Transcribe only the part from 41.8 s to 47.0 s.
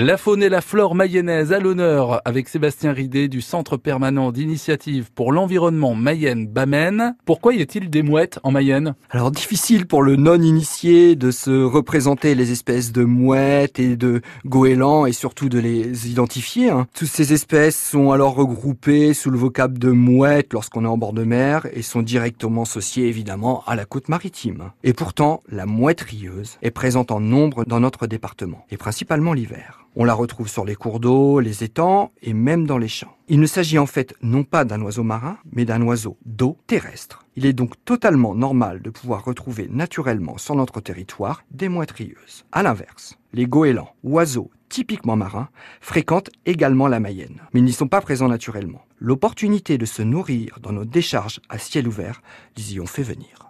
rieuses. À l'inverse, les goélands, oiseaux typiquement marins, fréquentent également la